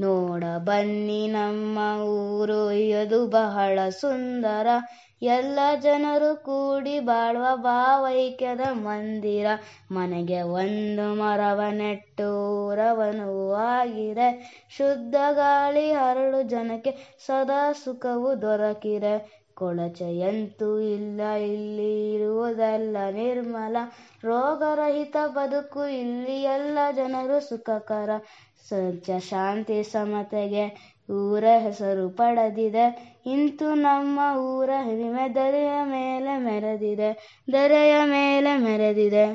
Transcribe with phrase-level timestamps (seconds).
[0.00, 4.66] ನೋಡ ಬನ್ನಿ ನಮ್ಮ ಊರು ಇದು ಬಹಳ ಸುಂದರ.
[5.22, 9.46] ಎಲ್ಲ ಜನರು ಕೂಡಿ ಬಾಳುವ ಭಾವೈಕ್ಯದ ಮಂದಿರ.
[9.90, 12.28] ಮನೆಗೆ ಒಂದು ಮರವ ನೆಟ್ಟು
[12.66, 13.28] ಊರವನು
[14.76, 16.94] ಶುದ್ಧ ಗಾಳಿ ಹರಳು ಜನಕ್ಕೆ
[17.26, 19.14] ಸದಾ ಸುಖವು ದೊರಕಿದೆ.
[19.60, 23.76] ಕೊಳಚೆಯಂತೂ ಇಲ್ಲ ಇಲ್ಲಿ ಇರುವುದೆಲ್ಲ ನಿರ್ಮಲ.
[24.24, 28.10] ರೋಗರಹಿತ ಬದುಕು ಇಲ್ಲಿ ಎಲ್ಲ ಜನರು ಸುಖಕರ.
[28.68, 30.64] ಸ್ವಚ್ಛ ಶಾಂತಿ ಸಮತೆಗೆ
[31.10, 32.86] ಊರ ಹೆಸರು ಪಡೆದಿದೆ.
[33.26, 34.18] ಇಂತು ನಮ್ಮ
[34.50, 37.10] ಊರ ಹಿರಿಮೆ ದರೆಯ ಮೇಲೆ ಮೆರೆದಿದೆ,
[37.52, 39.26] ದರೆಯ ಮೇಲೆ ಮೆರೆದಿದೆ.